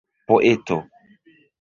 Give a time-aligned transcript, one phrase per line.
[0.27, 0.77] poeto